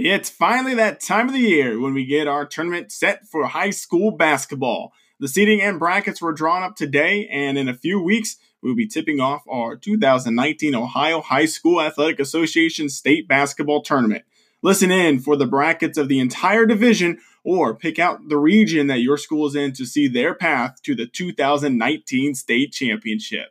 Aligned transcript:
It's 0.00 0.30
finally 0.30 0.74
that 0.74 1.00
time 1.00 1.26
of 1.26 1.34
the 1.34 1.40
year 1.40 1.80
when 1.80 1.92
we 1.92 2.06
get 2.06 2.28
our 2.28 2.46
tournament 2.46 2.92
set 2.92 3.26
for 3.26 3.46
high 3.46 3.70
school 3.70 4.12
basketball. 4.12 4.92
The 5.18 5.26
seeding 5.26 5.60
and 5.60 5.80
brackets 5.80 6.22
were 6.22 6.32
drawn 6.32 6.62
up 6.62 6.76
today, 6.76 7.26
and 7.26 7.58
in 7.58 7.68
a 7.68 7.74
few 7.74 8.00
weeks, 8.00 8.36
we'll 8.62 8.76
be 8.76 8.86
tipping 8.86 9.18
off 9.18 9.42
our 9.50 9.74
2019 9.74 10.76
Ohio 10.76 11.20
High 11.20 11.46
School 11.46 11.82
Athletic 11.82 12.20
Association 12.20 12.88
State 12.88 13.26
Basketball 13.26 13.82
Tournament. 13.82 14.22
Listen 14.62 14.92
in 14.92 15.18
for 15.18 15.34
the 15.34 15.48
brackets 15.48 15.98
of 15.98 16.06
the 16.06 16.20
entire 16.20 16.64
division 16.64 17.18
or 17.42 17.74
pick 17.74 17.98
out 17.98 18.28
the 18.28 18.38
region 18.38 18.86
that 18.86 19.00
your 19.00 19.18
school 19.18 19.48
is 19.48 19.56
in 19.56 19.72
to 19.72 19.84
see 19.84 20.06
their 20.06 20.32
path 20.32 20.80
to 20.84 20.94
the 20.94 21.06
2019 21.06 22.36
state 22.36 22.70
championship. 22.70 23.48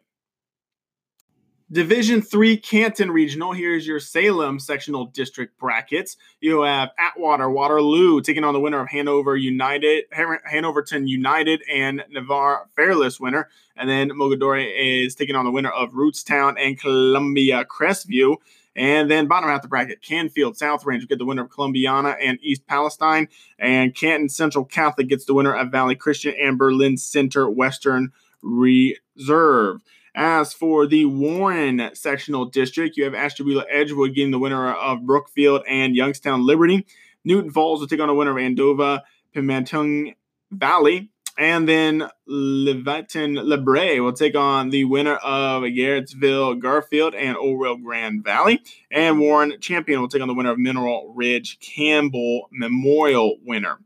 Division 1.69 2.21
three 2.21 2.55
Canton 2.55 3.11
Regional. 3.11 3.51
Here's 3.51 3.85
your 3.85 3.99
Salem 3.99 4.57
sectional 4.57 5.07
district 5.07 5.59
brackets. 5.59 6.15
You 6.39 6.61
have 6.61 6.91
Atwater, 6.97 7.49
Waterloo 7.49 8.21
taking 8.21 8.45
on 8.45 8.53
the 8.53 8.59
winner 8.61 8.79
of 8.79 8.87
Hanover 8.87 9.35
United, 9.35 10.05
Hanoverton 10.13 11.09
United, 11.09 11.61
and 11.69 12.05
Navarre 12.09 12.69
Fairless 12.77 13.19
winner. 13.19 13.49
And 13.75 13.89
then 13.89 14.11
Mogadore 14.11 14.65
is 15.05 15.13
taking 15.13 15.35
on 15.35 15.43
the 15.43 15.51
winner 15.51 15.71
of 15.71 15.91
Rootstown 15.91 16.55
and 16.57 16.79
Columbia 16.79 17.65
Crestview. 17.65 18.37
And 18.73 19.11
then 19.11 19.27
bottom 19.27 19.49
half 19.49 19.61
the 19.61 19.67
bracket, 19.67 20.01
Canfield 20.01 20.55
South 20.55 20.85
Range 20.85 21.05
get 21.05 21.17
the 21.17 21.25
winner 21.25 21.43
of 21.43 21.49
Columbiana 21.49 22.15
and 22.21 22.39
East 22.41 22.65
Palestine. 22.65 23.27
And 23.59 23.93
Canton 23.93 24.29
Central 24.29 24.63
Catholic 24.63 25.09
gets 25.09 25.25
the 25.25 25.33
winner 25.33 25.53
of 25.53 25.69
Valley 25.69 25.95
Christian 25.95 26.33
and 26.41 26.57
Berlin 26.57 26.95
Center 26.95 27.49
Western 27.49 28.13
Reserve. 28.41 29.81
As 30.19 30.51
for 30.51 30.87
the 30.87 31.05
Warren 31.05 31.91
sectional 31.93 32.45
district, 32.45 32.97
you 32.97 33.03
have 33.03 33.13
Ashtabula 33.13 33.65
Edgewood 33.69 34.15
getting 34.15 34.31
the 34.31 34.39
winner 34.39 34.73
of 34.73 35.05
Brookfield 35.05 35.61
and 35.67 35.95
Youngstown 35.95 36.43
Liberty. 36.43 36.87
Newton 37.23 37.51
Falls 37.51 37.81
will 37.81 37.87
take 37.87 37.99
on 37.99 38.07
the 38.07 38.15
winner 38.15 38.31
of 38.31 38.37
Andova 38.37 39.03
Pimenton 39.35 40.15
Valley. 40.49 41.11
And 41.37 41.69
then 41.69 42.09
Leviton 42.27 43.37
LaBrae 43.37 44.03
will 44.03 44.11
take 44.11 44.35
on 44.35 44.71
the 44.71 44.85
winner 44.85 45.17
of 45.17 45.61
Garrettsville 45.61 46.59
Garfield 46.59 47.13
and 47.13 47.37
Orwell 47.37 47.77
Grand 47.77 48.23
Valley. 48.23 48.63
And 48.89 49.19
Warren 49.19 49.61
Champion 49.61 50.01
will 50.01 50.07
take 50.07 50.23
on 50.23 50.27
the 50.27 50.33
winner 50.33 50.53
of 50.53 50.57
Mineral 50.57 51.13
Ridge 51.15 51.59
Campbell 51.59 52.49
Memorial 52.51 53.37
winner. 53.45 53.77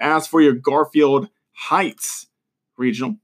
As 0.00 0.26
for 0.26 0.40
your 0.40 0.54
Garfield 0.54 1.28
Heights 1.52 2.26
regional, 2.76 3.18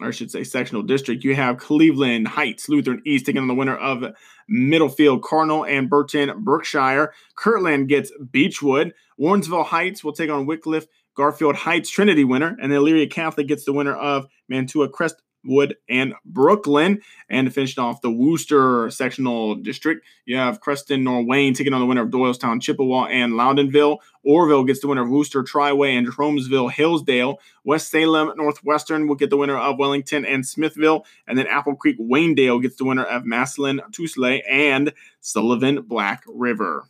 or 0.00 0.08
I 0.08 0.10
should 0.10 0.30
say 0.30 0.44
sectional 0.44 0.82
district, 0.82 1.24
you 1.24 1.34
have 1.34 1.58
Cleveland 1.58 2.28
Heights, 2.28 2.68
Lutheran 2.68 3.02
East 3.06 3.26
taking 3.26 3.40
on 3.40 3.48
the 3.48 3.54
winner 3.54 3.76
of 3.76 4.04
Middlefield 4.50 5.22
Cardinal 5.22 5.64
and 5.64 5.88
Burton 5.88 6.44
Berkshire. 6.44 7.12
Kirtland 7.34 7.88
gets 7.88 8.12
Beechwood. 8.30 8.92
Warrensville 9.18 9.66
Heights 9.66 10.04
will 10.04 10.12
take 10.12 10.30
on 10.30 10.46
Wickliffe. 10.46 10.86
Garfield 11.16 11.56
Heights 11.56 11.88
Trinity 11.88 12.24
winner, 12.24 12.56
and 12.60 12.70
the 12.70 12.76
Elyria 12.76 13.10
Catholic 13.10 13.48
gets 13.48 13.64
the 13.64 13.72
winner 13.72 13.94
of 13.94 14.26
Mantua 14.50 14.88
Crest 14.88 15.16
Wood, 15.46 15.76
and 15.88 16.14
Brooklyn. 16.24 17.00
And 17.28 17.46
to 17.46 17.52
finish 17.52 17.76
off 17.78 18.00
the 18.00 18.10
Wooster 18.10 18.90
sectional 18.90 19.54
district, 19.56 20.06
you 20.24 20.36
have 20.36 20.60
Creston 20.60 21.04
Norwayne 21.04 21.54
taking 21.54 21.72
on 21.72 21.80
the 21.80 21.86
winner 21.86 22.02
of 22.02 22.10
Doylestown, 22.10 22.60
Chippewa, 22.60 23.06
and 23.06 23.34
Loudonville. 23.34 23.98
Orrville 24.26 24.66
gets 24.66 24.80
the 24.80 24.88
winner 24.88 25.02
of 25.02 25.08
Wooster, 25.08 25.42
Triway, 25.42 25.96
and 25.96 26.08
Jeromesville, 26.08 26.70
Hillsdale. 26.70 27.38
West 27.64 27.90
Salem, 27.90 28.32
Northwestern 28.36 29.06
will 29.06 29.14
get 29.14 29.30
the 29.30 29.36
winner 29.36 29.56
of 29.56 29.78
Wellington 29.78 30.24
and 30.24 30.46
Smithville. 30.46 31.04
And 31.26 31.38
then 31.38 31.46
Apple 31.46 31.76
Creek, 31.76 31.98
Waynedale 31.98 32.62
gets 32.62 32.76
the 32.76 32.84
winner 32.84 33.04
of 33.04 33.24
Massillon, 33.24 33.80
Tuslaw, 33.92 34.40
and 34.48 34.92
Sullivan, 35.20 35.82
Black 35.82 36.24
River. 36.26 36.88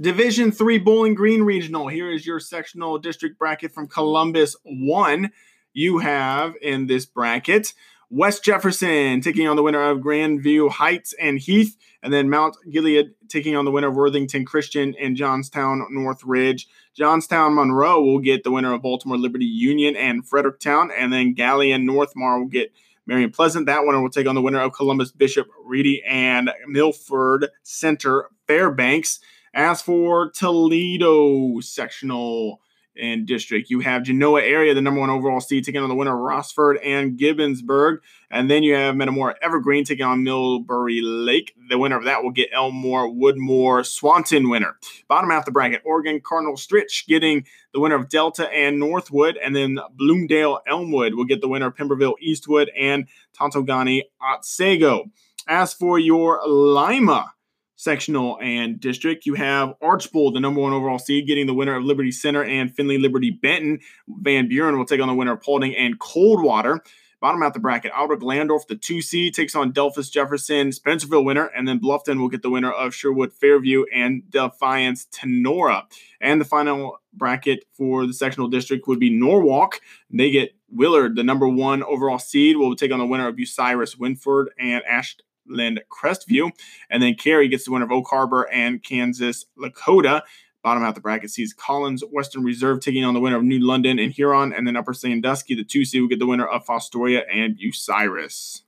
Division 0.00 0.50
3 0.50 0.78
Bowling 0.78 1.14
Green 1.14 1.42
Regional. 1.42 1.86
Here 1.86 2.10
is 2.10 2.26
your 2.26 2.40
sectional 2.40 2.98
district 2.98 3.38
bracket 3.38 3.72
from 3.72 3.86
Columbus 3.86 4.56
1 4.64 5.30
you 5.74 5.98
have 5.98 6.54
in 6.62 6.86
this 6.86 7.04
bracket. 7.04 7.74
West 8.10 8.44
Jefferson 8.44 9.20
taking 9.20 9.48
on 9.48 9.56
the 9.56 9.62
winner 9.62 9.82
of 9.82 9.98
Grandview 9.98 10.70
Heights 10.70 11.14
and 11.20 11.38
Heath, 11.38 11.76
and 12.02 12.12
then 12.12 12.30
Mount 12.30 12.56
Gilead 12.70 13.10
taking 13.28 13.56
on 13.56 13.64
the 13.64 13.70
winner 13.70 13.88
of 13.88 13.96
Worthington 13.96 14.44
Christian 14.44 14.94
and 15.00 15.16
Johnstown 15.16 15.84
Northridge. 15.90 16.68
Johnstown 16.96 17.56
Monroe 17.56 18.02
will 18.02 18.20
get 18.20 18.44
the 18.44 18.52
winner 18.52 18.72
of 18.72 18.82
Baltimore 18.82 19.18
Liberty 19.18 19.46
Union 19.46 19.96
and 19.96 20.26
Fredericktown, 20.26 20.90
and 20.96 21.12
then 21.12 21.34
Galion 21.34 21.84
Northmor 21.84 22.38
will 22.38 22.46
get 22.46 22.72
Marion 23.06 23.30
Pleasant. 23.30 23.66
That 23.66 23.84
winner 23.84 24.00
will 24.00 24.10
take 24.10 24.28
on 24.28 24.34
the 24.34 24.42
winner 24.42 24.60
of 24.60 24.72
Columbus 24.72 25.10
Bishop 25.10 25.48
Ready 25.64 26.02
and 26.04 26.52
Milford 26.68 27.48
Center 27.62 28.30
Fairbanks. 28.46 29.18
As 29.52 29.82
for 29.82 30.30
Toledo 30.30 31.60
sectional 31.60 32.60
and 33.00 33.26
district. 33.26 33.70
You 33.70 33.80
have 33.80 34.04
Genoa 34.04 34.42
area, 34.42 34.74
the 34.74 34.80
number 34.80 35.00
one 35.00 35.10
overall 35.10 35.40
seed, 35.40 35.64
taking 35.64 35.82
on 35.82 35.88
the 35.88 35.94
winner 35.94 36.14
Rossford 36.14 36.76
and 36.84 37.18
Gibsonburg. 37.18 37.98
And 38.30 38.50
then 38.50 38.62
you 38.62 38.74
have 38.74 38.96
Metamora 38.96 39.36
Evergreen 39.42 39.84
taking 39.84 40.04
on 40.04 40.24
Millbury 40.24 41.00
Lake. 41.02 41.54
The 41.68 41.78
winner 41.78 41.96
of 41.96 42.04
that 42.04 42.22
will 42.22 42.30
get 42.30 42.50
Elmore, 42.52 43.08
Woodmore, 43.08 43.84
Swanton 43.86 44.48
winner. 44.48 44.76
Bottom 45.08 45.30
half 45.30 45.44
the 45.44 45.52
bracket, 45.52 45.82
Oregon 45.84 46.20
Cardinal 46.20 46.56
Stritch 46.56 47.06
getting 47.06 47.46
the 47.72 47.80
winner 47.80 47.96
of 47.96 48.08
Delta 48.08 48.48
and 48.50 48.78
Northwood. 48.78 49.36
And 49.36 49.54
then 49.54 49.78
Bloomdale 49.94 50.60
Elmwood 50.66 51.14
will 51.14 51.24
get 51.24 51.40
the 51.40 51.48
winner 51.48 51.66
of 51.66 51.76
Pemberville 51.76 52.16
Eastwood 52.20 52.70
and 52.76 53.06
Tontogany 53.38 54.02
Otsego. 54.20 55.10
As 55.46 55.74
for 55.74 55.98
your 55.98 56.40
Lima, 56.46 57.34
sectional 57.76 58.38
and 58.40 58.80
district. 58.80 59.26
You 59.26 59.34
have 59.34 59.74
Archbold, 59.82 60.34
the 60.34 60.40
number 60.40 60.60
one 60.60 60.72
overall 60.72 60.98
seed, 60.98 61.26
getting 61.26 61.46
the 61.46 61.54
winner 61.54 61.76
of 61.76 61.84
Liberty 61.84 62.12
Center 62.12 62.44
and 62.44 62.74
Findlay 62.74 62.98
Liberty 62.98 63.30
Benton. 63.30 63.80
Van 64.08 64.48
Buren 64.48 64.78
will 64.78 64.86
take 64.86 65.00
on 65.00 65.08
the 65.08 65.14
winner 65.14 65.32
of 65.32 65.42
Paulding 65.42 65.74
and 65.76 65.98
Coldwater. 65.98 66.80
Bottom 67.24 67.42
out 67.42 67.54
the 67.54 67.60
bracket, 67.60 67.90
Albert 67.94 68.20
Glandorf, 68.20 68.66
the 68.66 68.76
two 68.76 69.00
seed, 69.00 69.32
takes 69.32 69.54
on 69.54 69.72
Delphos 69.72 70.10
Jefferson, 70.10 70.68
Spencerville 70.68 71.24
winner, 71.24 71.46
and 71.46 71.66
then 71.66 71.80
Bluffton 71.80 72.20
will 72.20 72.28
get 72.28 72.42
the 72.42 72.50
winner 72.50 72.70
of 72.70 72.94
Sherwood 72.94 73.32
Fairview 73.32 73.86
and 73.94 74.28
Defiance 74.30 75.06
Tinora. 75.06 75.84
And 76.20 76.38
the 76.38 76.44
final 76.44 76.98
bracket 77.14 77.64
for 77.72 78.06
the 78.06 78.12
sectional 78.12 78.48
district 78.48 78.86
would 78.88 79.00
be 79.00 79.08
Norwalk. 79.08 79.80
They 80.10 80.30
get 80.30 80.54
Willard, 80.70 81.16
the 81.16 81.22
number 81.22 81.48
one 81.48 81.82
overall 81.82 82.18
seed, 82.18 82.58
will 82.58 82.76
take 82.76 82.92
on 82.92 82.98
the 82.98 83.06
winner 83.06 83.28
of 83.28 83.36
Bucyrus 83.36 83.96
Wynford 83.96 84.48
and 84.58 84.84
Ash 84.84 85.16
Land 85.48 85.82
Crestview. 85.90 86.50
And 86.90 87.02
then 87.02 87.14
Carey 87.14 87.48
gets 87.48 87.64
the 87.64 87.72
winner 87.72 87.84
of 87.84 87.92
Oak 87.92 88.06
Harbor 88.08 88.48
and 88.52 88.82
Kansas 88.82 89.46
Lakota. 89.58 90.22
Bottom 90.62 90.82
half 90.82 90.90
of 90.90 90.94
the 90.94 91.00
bracket 91.02 91.30
sees 91.30 91.52
Collins 91.52 92.02
Western 92.10 92.42
Reserve 92.42 92.80
taking 92.80 93.04
on 93.04 93.12
the 93.12 93.20
winner 93.20 93.36
of 93.36 93.42
New 93.42 93.60
London 93.60 93.98
and 93.98 94.12
Huron. 94.12 94.52
And 94.52 94.66
then 94.66 94.76
Upper 94.76 94.94
Sandusky, 94.94 95.54
the 95.54 95.64
two 95.64 95.84
seed, 95.84 96.00
will 96.00 96.08
get 96.08 96.18
the 96.18 96.26
winner 96.26 96.46
of 96.46 96.64
Fostoria 96.64 97.22
and 97.30 97.58
Bucyrus. 97.58 98.62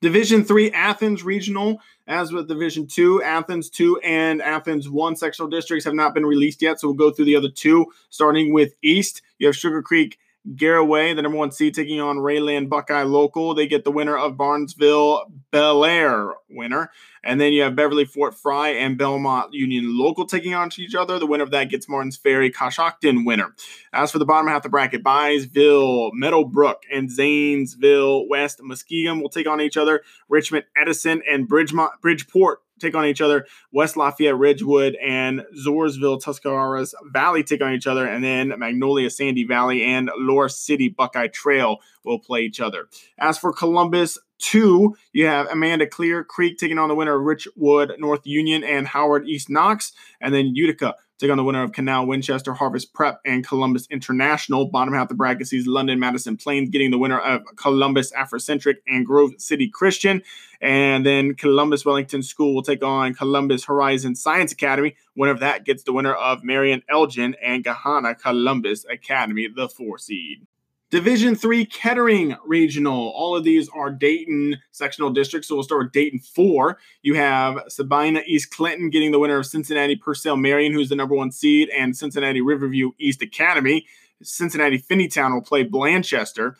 Division 0.00 0.44
three, 0.44 0.70
Athens 0.70 1.24
Regional. 1.24 1.80
As 2.06 2.30
with 2.30 2.46
Division 2.46 2.86
two, 2.86 3.22
Athens 3.22 3.70
two 3.70 3.98
and 4.00 4.42
Athens 4.42 4.88
one 4.88 5.16
sectional 5.16 5.48
districts 5.48 5.86
have 5.86 5.94
not 5.94 6.12
been 6.12 6.26
released 6.26 6.60
yet. 6.60 6.78
So 6.78 6.88
we'll 6.88 6.96
go 6.96 7.10
through 7.10 7.24
the 7.24 7.36
other 7.36 7.48
two, 7.48 7.86
starting 8.10 8.52
with 8.52 8.74
East. 8.82 9.22
You 9.38 9.46
have 9.46 9.56
Sugar 9.56 9.82
Creek 9.82 10.18
Garaway, 10.46 11.16
the 11.16 11.22
number 11.22 11.38
one 11.38 11.52
seed, 11.52 11.74
taking 11.74 12.00
on 12.00 12.18
Rayland 12.18 12.68
Buckeye 12.68 13.02
Local. 13.02 13.54
They 13.54 13.66
get 13.66 13.84
the 13.84 13.90
winner 13.90 14.16
of 14.16 14.36
Barnesville 14.36 15.24
Bellaire 15.50 16.34
winner. 16.50 16.90
And 17.22 17.40
then 17.40 17.54
you 17.54 17.62
have 17.62 17.74
Beverly 17.74 18.04
Fort 18.04 18.34
Frye 18.34 18.70
and 18.70 18.98
Belmont 18.98 19.54
Union 19.54 19.98
Local 19.98 20.26
taking 20.26 20.54
on 20.54 20.70
each 20.76 20.94
other. 20.94 21.18
The 21.18 21.26
winner 21.26 21.44
of 21.44 21.50
that 21.52 21.70
gets 21.70 21.88
Martins 21.88 22.18
Ferry 22.18 22.50
Coshocton 22.50 23.24
winner. 23.24 23.54
As 23.94 24.12
for 24.12 24.18
the 24.18 24.26
bottom 24.26 24.48
half 24.48 24.58
of 24.58 24.62
the 24.64 24.68
bracket, 24.68 25.02
Byesville, 25.02 26.10
Meadowbrook, 26.12 26.82
and 26.92 27.10
Zanesville 27.10 28.28
West 28.28 28.60
Muskingum 28.60 29.22
will 29.22 29.30
take 29.30 29.48
on 29.48 29.62
each 29.62 29.78
other. 29.78 30.02
Richmond 30.28 30.66
Edison 30.76 31.22
and 31.28 31.48
Bridgemont, 31.48 32.00
Bridgeport 32.02 32.60
take 32.80 32.94
on 32.94 33.06
each 33.06 33.20
other. 33.20 33.46
West 33.72 33.96
Lafayette, 33.96 34.36
Ridgewood, 34.36 34.96
and 34.96 35.44
Zoarville, 35.64 36.22
Tuscarawas 36.22 36.94
Valley 37.12 37.42
take 37.42 37.62
on 37.62 37.72
each 37.72 37.86
other. 37.86 38.06
And 38.06 38.22
then 38.22 38.52
Magnolia, 38.58 39.10
Sandy 39.10 39.44
Valley, 39.44 39.82
and 39.82 40.10
Lore 40.16 40.48
City 40.48 40.88
Buckeye 40.88 41.28
Trail 41.28 41.78
will 42.04 42.18
play 42.18 42.42
each 42.42 42.60
other. 42.60 42.88
As 43.18 43.38
for 43.38 43.52
Columbus, 43.52 44.18
two, 44.38 44.96
you 45.12 45.26
have 45.26 45.46
Amanda 45.48 45.86
Clear 45.86 46.24
Creek 46.24 46.58
taking 46.58 46.78
on 46.78 46.88
the 46.88 46.94
winner 46.94 47.18
of 47.18 47.24
Richwood 47.24 47.98
North 47.98 48.26
Union 48.26 48.62
and 48.62 48.86
Howard 48.88 49.26
East 49.28 49.48
Knox. 49.48 49.92
And 50.20 50.34
then 50.34 50.54
Utica 50.54 50.94
take 51.18 51.30
on 51.30 51.36
the 51.36 51.44
winner 51.44 51.62
of 51.62 51.72
Canal 51.72 52.06
Winchester 52.06 52.52
Harvest 52.52 52.92
Prep 52.92 53.20
and 53.24 53.46
Columbus 53.46 53.86
International. 53.90 54.66
Bottom 54.66 54.94
half 54.94 55.08
the 55.08 55.14
bracket 55.14 55.46
sees 55.46 55.66
London 55.66 56.00
Madison 56.00 56.36
Plains 56.36 56.70
getting 56.70 56.90
the 56.90 56.98
winner 56.98 57.18
of 57.18 57.42
Columbus 57.56 58.12
Afrocentric 58.12 58.76
and 58.86 59.06
Grove 59.06 59.32
City 59.38 59.68
Christian. 59.68 60.22
And 60.60 61.06
then 61.06 61.34
Columbus 61.34 61.84
Wellington 61.84 62.22
School 62.22 62.54
will 62.54 62.62
take 62.62 62.82
on 62.82 63.14
Columbus 63.14 63.64
Horizon 63.64 64.14
Science 64.16 64.52
Academy. 64.52 64.96
Winner 65.14 65.32
of 65.32 65.40
that 65.40 65.64
gets 65.64 65.84
the 65.84 65.92
winner 65.92 66.14
of 66.14 66.42
Marion 66.42 66.82
Elgin 66.88 67.36
and 67.42 67.64
Gahanna 67.64 68.18
Columbus 68.18 68.84
Academy, 68.90 69.48
the 69.54 69.68
four 69.68 69.98
seed. 69.98 70.46
Division 70.94 71.34
three 71.34 71.66
Kettering 71.66 72.36
Regional. 72.46 73.10
All 73.16 73.34
of 73.34 73.42
these 73.42 73.68
are 73.70 73.90
Dayton 73.90 74.58
sectional 74.70 75.10
districts. 75.10 75.48
So 75.48 75.56
we'll 75.56 75.64
start 75.64 75.86
with 75.86 75.92
Dayton 75.92 76.20
four. 76.20 76.78
You 77.02 77.14
have 77.14 77.64
Sabina 77.66 78.22
East 78.28 78.52
Clinton 78.52 78.90
getting 78.90 79.10
the 79.10 79.18
winner 79.18 79.38
of 79.38 79.44
Cincinnati 79.44 79.96
Purcell 79.96 80.36
Marian, 80.36 80.72
who's 80.72 80.90
the 80.90 80.94
number 80.94 81.16
one 81.16 81.32
seed, 81.32 81.68
and 81.70 81.96
Cincinnati 81.96 82.40
Riverview 82.40 82.92
East 83.00 83.22
Academy. 83.22 83.88
Cincinnati 84.22 84.78
Finneytown 84.78 85.34
will 85.34 85.42
play 85.42 85.64
Blanchester. 85.64 86.54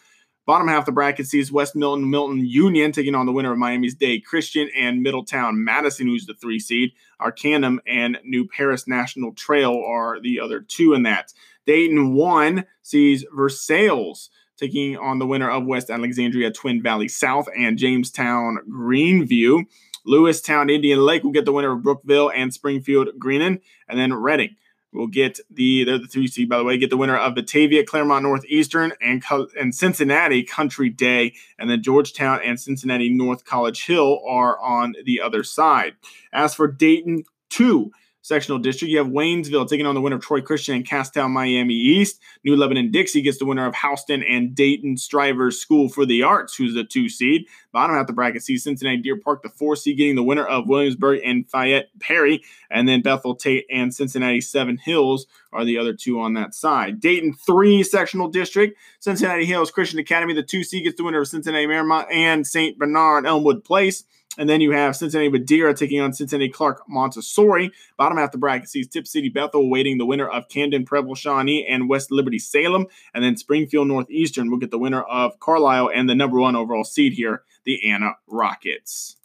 Bottom 0.47 0.67
half 0.67 0.81
of 0.81 0.87
the 0.87 0.93
bracket 0.93 1.29
sees 1.29 1.53
West 1.53 1.77
Milton 1.77 2.11
Milton 2.11 2.45
Union 2.45 2.91
taking 2.91 3.15
on 3.15 3.27
the 3.27 3.33
winner 3.33 3.53
of 3.53 3.59
Miami's 3.59 3.95
Day 3.95 4.19
Christian 4.19 4.69
and 4.77 5.01
Middletown 5.01 5.63
Madison, 5.63 6.09
who's 6.09 6.27
the 6.27 6.35
three 6.35 6.59
seed. 6.59 6.91
Arcanum 7.21 7.81
and 7.87 8.19
New 8.25 8.49
Paris 8.49 8.89
National 8.89 9.33
Trail 9.33 9.81
are 9.87 10.21
the 10.21 10.41
other 10.41 10.59
two 10.61 10.93
in 10.93 11.05
that. 11.05 11.33
Dayton 11.67 12.15
one 12.15 12.67
sees 12.83 13.25
Versailles 13.35 14.29
taking 14.57 14.97
on 14.97 15.19
the 15.19 15.27
winner 15.27 15.51
of 15.51 15.67
West 15.67 15.91
Alexandria 15.91 16.53
Twin 16.53 16.83
Valley 16.83 17.09
South 17.09 17.49
and 17.57 17.79
Jamestown 17.79 18.59
Greenview. 18.71 19.65
Lewistown 20.07 20.71
Indian 20.71 21.01
Lake 21.01 21.25
will 21.25 21.33
get 21.33 21.45
the 21.45 21.53
winner 21.53 21.73
of 21.73 21.83
Brookville 21.83 22.31
and 22.31 22.53
Springfield 22.53 23.09
Greenon, 23.19 23.61
and 23.89 23.99
then 23.99 24.13
Reading 24.13 24.57
We'll 24.95 25.09
get 25.09 25.41
the 25.51 25.83
they're 25.83 25.99
the 25.99 26.07
three 26.07 26.29
seed 26.29 26.49
by 26.49 26.57
the 26.57 26.65
way. 26.65 26.79
Get 26.79 26.89
the 26.89 26.97
winner 26.97 27.17
of 27.17 27.35
Batavia, 27.35 27.85
Clermont 27.85 28.23
Northeastern, 28.23 28.93
and 29.03 29.23
and 29.59 29.75
Cincinnati 29.75 30.45
Country 30.45 30.89
Day, 30.89 31.35
and 31.59 31.69
then 31.69 31.83
Georgetown 31.83 32.41
and 32.45 32.61
Cincinnati 32.61 33.09
North 33.09 33.45
College 33.45 33.87
Hill 33.87 34.23
are 34.27 34.59
on 34.61 34.95
the 35.05 35.21
other 35.21 35.43
side. 35.43 35.95
As 36.33 36.55
for 36.55 36.69
Dayton 36.69 37.25
two, 37.51 37.91
sectional 38.25 38.59
district. 38.59 38.91
You 38.91 38.99
have 38.99 39.09
Waynesville 39.09 39.69
taking 39.69 39.85
on 39.85 39.95
the 39.95 40.01
winner 40.01 40.17
of 40.17 40.23
Troy 40.23 40.41
Christian 40.41 40.75
and 40.75 40.85
Casstown 40.85 41.31
Miami 41.31 41.75
East. 41.75 42.21
New 42.43 42.57
Lebanon 42.57 42.91
Dixie 42.91 43.21
gets 43.21 43.39
the 43.39 43.45
winner 43.45 43.67
of 43.67 43.75
Houston 43.77 44.23
and 44.23 44.55
Dayton 44.55 44.97
Strivers 44.97 45.61
School 45.61 45.91
for 45.91 46.07
the 46.07 46.23
Arts, 46.23 46.57
who's 46.57 46.75
the 46.75 46.85
two 46.85 47.11
seed. 47.11 47.47
Bottom 47.71 47.95
half 47.95 48.07
the 48.07 48.15
bracket 48.15 48.43
sees 48.43 48.65
Cincinnati 48.65 48.97
Deer 48.97 49.19
Park, 49.19 49.43
the 49.43 49.51
four 49.51 49.77
seed, 49.77 49.99
getting 49.99 50.17
the 50.17 50.23
winner 50.23 50.47
of 50.47 50.67
Williamsburg 50.67 51.21
and 51.23 51.49
Fayette 51.49 51.91
Perry. 52.01 52.43
And 52.71 52.89
then 52.89 53.03
Bethel 53.03 53.37
Tate 53.37 53.67
and 53.71 53.95
Cincinnati 53.95 54.41
Seven 54.41 54.79
Hills 54.79 55.27
are 55.53 55.67
the 55.67 55.77
other 55.77 55.93
two 55.93 56.19
on 56.19 56.33
that 56.35 56.55
side. 56.55 57.01
Dayton 57.01 57.35
three 57.35 57.83
sectional 57.83 58.29
district. 58.29 58.79
Cincinnati 59.01 59.45
Hills 59.45 59.71
Christian 59.71 59.99
Academy, 59.99 60.33
the 60.33 60.43
two 60.43 60.65
seed, 60.65 60.85
gets 60.85 60.97
the 60.97 61.05
winner 61.05 61.21
of 61.21 61.29
Cincinnati 61.29 61.67
Marymount 61.67 62.11
and 62.11 62.47
St. 62.47 62.79
Bernard 62.79 63.27
Elmwood 63.27 63.65
Place. 63.65 64.05
And 64.37 64.49
then 64.49 64.61
you 64.61 64.73
have 64.73 64.97
Cincinnati 64.97 65.31
Madeira 65.31 65.75
taking 65.75 66.01
on 66.01 66.13
Cincinnati 66.13 66.51
Clark 66.51 66.83
Montessori. 66.89 67.71
Bottom 67.97 68.19
half 68.19 68.33
the 68.33 68.39
bracket 68.39 68.69
sees 68.69 68.89
Tipp 68.89 69.07
City 69.07 69.29
Bethel 69.29 69.63
awaiting 69.63 69.99
the 69.99 70.07
winner 70.07 70.29
of 70.29 70.49
Camden 70.49 70.85
Preble 70.85 71.15
Shawnee 71.15 71.67
and 71.67 71.89
West 71.89 72.11
Liberty 72.11 72.39
Salem. 72.39 72.87
And 73.15 73.23
then 73.23 73.37
Springfield 73.37 73.89
Northeastern 73.89 74.51
will 74.51 74.59
get 74.59 74.71
the 74.71 74.79
winner 74.79 75.03
of 75.03 75.39
Carlisle 75.41 75.91
and 75.95 76.09
the 76.09 76.15
number 76.15 76.41
one 76.41 76.57
overall 76.57 76.85
seed 76.85 77.13
here, 77.13 77.43
the 77.65 77.89
Anna 77.89 78.13
Rockets. 78.27 79.17